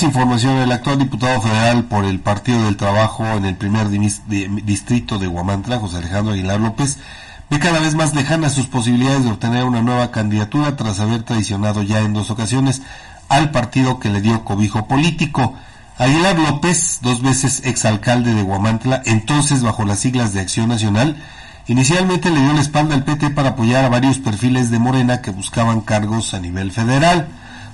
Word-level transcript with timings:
Información, 0.00 0.58
el 0.58 0.70
actual 0.70 1.00
diputado 1.00 1.40
federal 1.40 1.82
por 1.86 2.04
el 2.04 2.20
Partido 2.20 2.66
del 2.66 2.76
Trabajo 2.76 3.26
en 3.26 3.44
el 3.44 3.56
primer 3.56 3.88
distrito 3.88 5.18
de 5.18 5.26
Huamantla, 5.26 5.80
José 5.80 5.96
Alejandro 5.96 6.34
Aguilar 6.34 6.60
López, 6.60 6.98
ve 7.50 7.58
cada 7.58 7.80
vez 7.80 7.96
más 7.96 8.14
lejanas 8.14 8.52
sus 8.52 8.68
posibilidades 8.68 9.24
de 9.24 9.32
obtener 9.32 9.64
una 9.64 9.82
nueva 9.82 10.12
candidatura 10.12 10.76
tras 10.76 11.00
haber 11.00 11.24
traicionado 11.24 11.82
ya 11.82 11.98
en 11.98 12.12
dos 12.12 12.30
ocasiones 12.30 12.80
al 13.28 13.50
partido 13.50 13.98
que 13.98 14.08
le 14.08 14.20
dio 14.20 14.44
cobijo 14.44 14.86
político. 14.86 15.56
Aguilar 15.96 16.38
López, 16.38 17.00
dos 17.02 17.20
veces 17.20 17.62
exalcalde 17.64 18.34
de 18.34 18.44
Huamantla, 18.44 19.02
entonces 19.04 19.64
bajo 19.64 19.84
las 19.84 19.98
siglas 19.98 20.32
de 20.32 20.38
Acción 20.38 20.68
Nacional, 20.68 21.16
inicialmente 21.66 22.30
le 22.30 22.40
dio 22.40 22.52
la 22.52 22.60
espalda 22.60 22.94
al 22.94 23.02
PT 23.02 23.30
para 23.30 23.50
apoyar 23.50 23.84
a 23.84 23.88
varios 23.88 24.20
perfiles 24.20 24.70
de 24.70 24.78
Morena 24.78 25.22
que 25.22 25.32
buscaban 25.32 25.80
cargos 25.80 26.34
a 26.34 26.38
nivel 26.38 26.70
federal. 26.70 27.26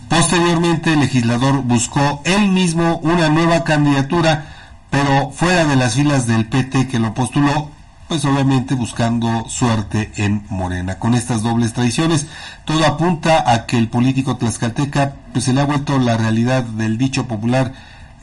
Posteriormente, 0.08 0.92
el 0.92 1.00
legislador 1.00 1.62
buscó 1.62 2.22
él 2.24 2.48
mismo 2.48 2.98
una 2.98 3.28
nueva 3.28 3.64
candidatura, 3.64 4.46
pero 4.90 5.30
fuera 5.30 5.64
de 5.64 5.76
las 5.76 5.94
filas 5.94 6.26
del 6.26 6.46
PT 6.46 6.88
que 6.88 6.98
lo 6.98 7.14
postuló, 7.14 7.70
pues 8.08 8.24
obviamente 8.24 8.74
buscando 8.74 9.48
suerte 9.48 10.12
en 10.16 10.44
Morena. 10.50 10.98
Con 10.98 11.14
estas 11.14 11.42
dobles 11.42 11.72
traiciones, 11.72 12.26
todo 12.64 12.84
apunta 12.86 13.50
a 13.50 13.66
que 13.66 13.78
el 13.78 13.88
político 13.88 14.36
tlaxcalteca 14.36 15.14
pues 15.32 15.46
se 15.46 15.52
le 15.52 15.60
ha 15.60 15.64
vuelto 15.64 15.98
la 15.98 16.16
realidad 16.16 16.62
del 16.62 16.98
dicho 16.98 17.26
popular 17.26 17.72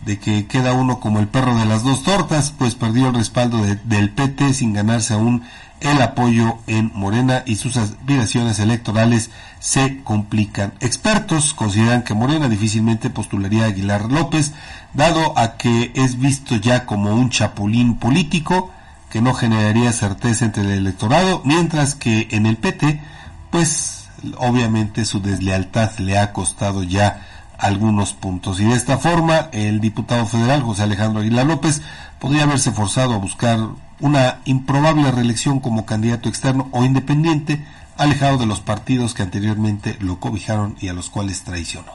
de 0.05 0.19
que 0.19 0.47
queda 0.47 0.73
uno 0.73 0.99
como 0.99 1.19
el 1.19 1.27
perro 1.27 1.55
de 1.55 1.65
las 1.65 1.83
dos 1.83 2.03
tortas, 2.03 2.51
pues 2.57 2.75
perdió 2.75 3.07
el 3.07 3.15
respaldo 3.15 3.63
del 3.83 4.09
PT 4.09 4.53
sin 4.53 4.73
ganarse 4.73 5.13
aún 5.13 5.43
el 5.81 6.01
apoyo 6.01 6.59
en 6.67 6.91
Morena 6.93 7.43
y 7.45 7.55
sus 7.55 7.75
aspiraciones 7.75 8.59
electorales 8.59 9.31
se 9.59 10.03
complican. 10.03 10.73
Expertos 10.79 11.53
consideran 11.53 12.03
que 12.03 12.13
Morena 12.13 12.49
difícilmente 12.49 13.09
postularía 13.09 13.63
a 13.63 13.67
Aguilar 13.67 14.11
López, 14.11 14.53
dado 14.93 15.37
a 15.37 15.57
que 15.57 15.91
es 15.95 16.19
visto 16.19 16.55
ya 16.55 16.85
como 16.85 17.13
un 17.15 17.29
chapulín 17.29 17.97
político 17.97 18.71
que 19.09 19.21
no 19.21 19.33
generaría 19.33 19.91
certeza 19.91 20.45
entre 20.45 20.63
el 20.63 20.71
electorado, 20.71 21.41
mientras 21.45 21.95
que 21.95 22.27
en 22.31 22.45
el 22.45 22.57
PT, 22.57 23.01
pues 23.49 24.07
obviamente 24.37 25.03
su 25.03 25.19
deslealtad 25.19 25.97
le 25.97 26.17
ha 26.17 26.31
costado 26.31 26.83
ya 26.83 27.27
algunos 27.61 28.13
puntos. 28.13 28.59
Y 28.59 28.65
de 28.65 28.73
esta 28.73 28.97
forma, 28.97 29.49
el 29.53 29.79
diputado 29.79 30.25
federal 30.25 30.63
José 30.63 30.83
Alejandro 30.83 31.21
Aguilar 31.21 31.45
López 31.45 31.81
podría 32.19 32.43
haberse 32.43 32.71
forzado 32.71 33.13
a 33.13 33.17
buscar 33.17 33.59
una 33.99 34.39
improbable 34.45 35.11
reelección 35.11 35.59
como 35.59 35.85
candidato 35.85 36.27
externo 36.27 36.67
o 36.71 36.83
independiente, 36.83 37.63
alejado 37.97 38.39
de 38.39 38.47
los 38.47 38.61
partidos 38.61 39.13
que 39.13 39.21
anteriormente 39.21 39.95
lo 39.99 40.19
cobijaron 40.19 40.75
y 40.81 40.87
a 40.87 40.93
los 40.93 41.11
cuales 41.11 41.43
traicionó. 41.43 41.91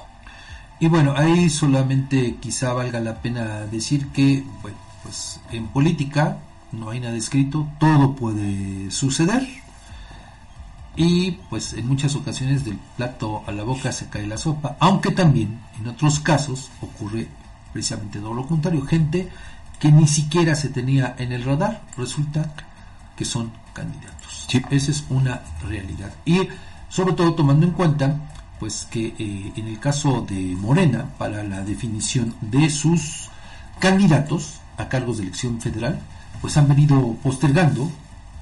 Y 0.78 0.86
bueno, 0.86 1.14
ahí 1.16 1.50
solamente 1.50 2.36
quizá 2.40 2.72
valga 2.72 3.00
la 3.00 3.16
pena 3.16 3.66
decir 3.66 4.08
que, 4.08 4.44
bueno, 4.62 4.78
pues 5.02 5.40
en 5.50 5.66
política 5.66 6.38
no 6.70 6.90
hay 6.90 7.00
nada 7.00 7.16
escrito, 7.16 7.66
todo 7.80 8.14
puede 8.14 8.90
suceder 8.92 9.65
y 10.96 11.32
pues 11.50 11.74
en 11.74 11.86
muchas 11.86 12.14
ocasiones 12.14 12.64
del 12.64 12.78
plato 12.96 13.42
a 13.46 13.52
la 13.52 13.64
boca 13.64 13.92
se 13.92 14.08
cae 14.08 14.26
la 14.26 14.38
sopa, 14.38 14.76
aunque 14.80 15.10
también 15.10 15.60
en 15.78 15.88
otros 15.88 16.20
casos 16.20 16.70
ocurre 16.80 17.28
precisamente 17.72 18.18
todo 18.18 18.34
lo 18.34 18.46
contrario, 18.46 18.82
gente 18.86 19.28
que 19.78 19.92
ni 19.92 20.08
siquiera 20.08 20.54
se 20.54 20.70
tenía 20.70 21.14
en 21.18 21.32
el 21.32 21.44
radar, 21.44 21.82
resulta 21.98 22.54
que 23.14 23.26
son 23.26 23.52
candidatos. 23.74 24.46
Esa 24.70 24.90
es 24.90 25.04
una 25.10 25.42
realidad. 25.68 26.14
Y 26.24 26.48
sobre 26.88 27.14
todo 27.14 27.34
tomando 27.34 27.66
en 27.66 27.72
cuenta 27.72 28.16
pues 28.58 28.86
que 28.90 29.14
eh, 29.18 29.52
en 29.54 29.66
el 29.66 29.78
caso 29.78 30.24
de 30.26 30.56
Morena, 30.56 31.10
para 31.18 31.42
la 31.42 31.60
definición 31.60 32.34
de 32.40 32.70
sus 32.70 33.28
candidatos 33.78 34.60
a 34.78 34.88
cargos 34.88 35.18
de 35.18 35.24
elección 35.24 35.60
federal, 35.60 36.00
pues 36.40 36.56
han 36.56 36.68
venido 36.68 37.16
postergando 37.22 37.90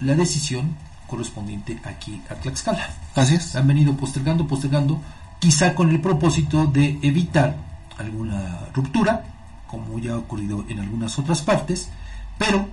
la 0.00 0.14
decisión 0.14 0.76
correspondiente 1.14 1.78
aquí 1.84 2.20
a 2.28 2.34
Tlaxcala. 2.34 2.90
Así 3.14 3.36
es. 3.36 3.54
Han 3.54 3.68
venido 3.68 3.96
postergando, 3.96 4.48
postergando, 4.48 5.00
quizá 5.38 5.74
con 5.76 5.90
el 5.90 6.00
propósito 6.00 6.66
de 6.66 6.98
evitar 7.02 7.56
alguna 7.98 8.66
ruptura 8.74 9.24
como 9.68 9.98
ya 10.00 10.14
ha 10.14 10.18
ocurrido 10.18 10.64
en 10.68 10.80
algunas 10.80 11.18
otras 11.18 11.42
partes, 11.42 11.88
pero 12.36 12.68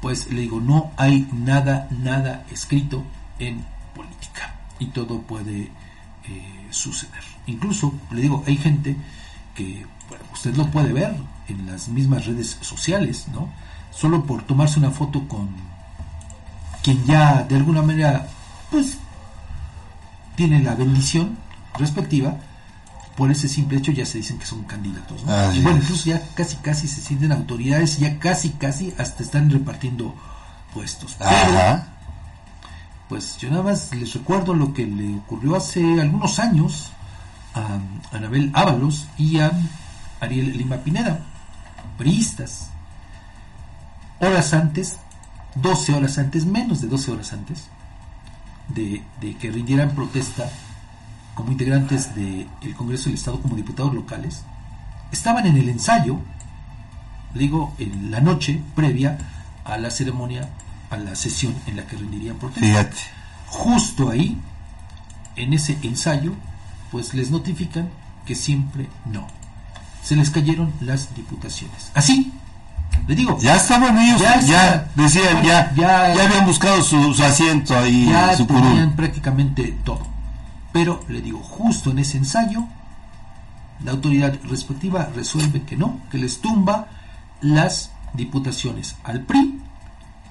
pues 0.00 0.30
le 0.30 0.40
digo, 0.40 0.60
no 0.60 0.90
hay 0.96 1.28
nada, 1.32 1.88
nada 1.90 2.44
escrito 2.50 3.04
en 3.38 3.64
política 3.94 4.54
y 4.78 4.86
todo 4.86 5.20
puede 5.20 5.70
eh, 6.24 6.66
suceder. 6.70 7.22
Incluso, 7.46 7.92
le 8.10 8.22
digo, 8.22 8.42
hay 8.46 8.56
gente 8.56 8.96
que, 9.54 9.86
bueno, 10.08 10.24
usted 10.32 10.56
lo 10.56 10.70
puede 10.70 10.92
ver 10.92 11.14
en 11.48 11.66
las 11.66 11.88
mismas 11.88 12.26
redes 12.26 12.58
sociales, 12.60 13.28
¿no? 13.32 13.48
Solo 13.90 14.24
por 14.24 14.42
tomarse 14.42 14.78
una 14.78 14.90
foto 14.90 15.28
con 15.28 15.48
quien 16.82 17.04
ya 17.04 17.42
de 17.44 17.56
alguna 17.56 17.82
manera, 17.82 18.28
pues, 18.70 18.98
tiene 20.36 20.62
la 20.62 20.74
bendición 20.74 21.36
respectiva, 21.78 22.36
por 23.16 23.30
ese 23.30 23.48
simple 23.48 23.78
hecho 23.78 23.92
ya 23.92 24.06
se 24.06 24.18
dicen 24.18 24.38
que 24.38 24.46
son 24.46 24.62
candidatos. 24.64 25.20
y 25.54 25.60
bueno, 25.60 25.78
incluso 25.78 26.06
ya 26.06 26.22
casi 26.34 26.56
casi 26.56 26.88
se 26.88 27.00
sienten 27.00 27.32
autoridades, 27.32 27.98
ya 27.98 28.18
casi 28.18 28.50
casi 28.50 28.94
hasta 28.98 29.22
están 29.22 29.50
repartiendo 29.50 30.14
puestos. 30.72 31.16
Pero, 31.18 31.82
pues 33.08 33.36
yo 33.36 33.50
nada 33.50 33.62
más 33.62 33.92
les 33.94 34.14
recuerdo 34.14 34.54
lo 34.54 34.72
que 34.72 34.86
le 34.86 35.16
ocurrió 35.16 35.56
hace 35.56 36.00
algunos 36.00 36.38
años 36.38 36.90
a 37.54 38.16
Anabel 38.16 38.50
Ábalos 38.54 39.06
y 39.18 39.38
a 39.38 39.52
Ariel 40.20 40.56
Lima 40.56 40.76
Pineda, 40.76 41.20
priistas. 41.98 42.68
Horas 44.20 44.54
antes, 44.54 44.96
12 45.54 45.94
horas 45.94 46.18
antes, 46.18 46.46
menos 46.46 46.80
de 46.80 46.88
12 46.88 47.12
horas 47.12 47.32
antes, 47.32 47.64
de, 48.68 49.02
de 49.20 49.36
que 49.36 49.50
rindieran 49.50 49.90
protesta 49.90 50.50
como 51.34 51.52
integrantes 51.52 52.14
del 52.14 52.74
Congreso 52.76 53.04
del 53.04 53.14
Estado 53.14 53.40
como 53.40 53.56
diputados 53.56 53.94
locales, 53.94 54.42
estaban 55.12 55.46
en 55.46 55.56
el 55.56 55.68
ensayo, 55.68 56.18
digo, 57.34 57.74
en 57.78 58.10
la 58.10 58.20
noche 58.20 58.60
previa 58.74 59.18
a 59.64 59.78
la 59.78 59.90
ceremonia, 59.90 60.48
a 60.90 60.96
la 60.96 61.14
sesión 61.14 61.54
en 61.66 61.76
la 61.76 61.86
que 61.86 61.96
rendirían 61.96 62.36
protesta. 62.36 62.90
Justo 63.46 64.10
ahí, 64.10 64.38
en 65.36 65.52
ese 65.52 65.78
ensayo, 65.82 66.32
pues 66.90 67.14
les 67.14 67.30
notifican 67.30 67.88
que 68.26 68.34
siempre 68.34 68.88
no. 69.06 69.26
Se 70.02 70.16
les 70.16 70.30
cayeron 70.30 70.72
las 70.80 71.14
diputaciones. 71.14 71.90
Así, 71.94 72.32
le 73.06 73.14
digo. 73.14 73.38
Ya 73.40 73.56
estaban 73.56 73.98
ellos, 73.98 74.20
ya, 74.20 74.88
decían, 74.94 75.42
ya, 75.42 75.72
ya, 75.74 76.12
habían 76.24 76.46
buscado 76.46 76.82
su, 76.82 77.14
asiento 77.22 77.76
ahí. 77.76 78.06
Ya 78.06 78.36
tenían 78.36 78.94
prácticamente 78.96 79.76
todo. 79.84 80.06
Pero 80.72 81.04
le 81.08 81.20
digo, 81.20 81.40
justo 81.40 81.90
en 81.90 81.98
ese 81.98 82.18
ensayo, 82.18 82.64
la 83.84 83.92
autoridad 83.92 84.34
respectiva 84.48 85.08
resuelve 85.14 85.62
que 85.62 85.76
no, 85.76 86.00
que 86.10 86.18
les 86.18 86.40
tumba 86.40 86.86
las 87.40 87.90
diputaciones 88.14 88.96
al 89.04 89.22
PRI 89.22 89.60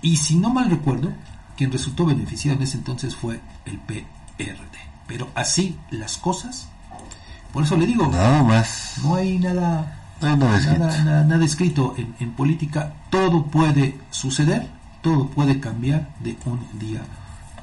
y 0.02 0.18
si 0.18 0.38
no 0.38 0.50
mal 0.50 0.70
recuerdo, 0.70 1.12
quien 1.56 1.72
resultó 1.72 2.06
beneficiado 2.06 2.58
en 2.58 2.64
ese 2.64 2.78
entonces 2.78 3.16
fue 3.16 3.40
el 3.66 3.80
PRD. 3.80 4.80
Pero 5.08 5.30
así 5.36 5.78
las 5.92 6.18
cosas, 6.18 6.68
por 7.54 7.64
eso 7.64 7.78
le 7.78 7.86
digo, 7.86 8.08
nada 8.08 8.44
más. 8.44 8.96
no 9.04 9.16
hay 9.16 9.38
nada, 10.22 11.24
nada, 11.24 11.46
escrito 11.46 11.96
en, 11.98 12.16
en 12.20 12.32
política, 12.32 12.94
todo 13.10 13.46
puede 13.46 13.98
suceder, 14.12 14.68
todo 15.02 15.28
puede 15.28 15.60
cambiar 15.60 16.10
de 16.20 16.38
un 16.46 16.60
día 16.80 17.02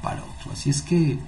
para 0.03 0.23
otro. 0.23 0.53
Así 0.53 0.71
es 0.71 0.83
que 0.83 1.19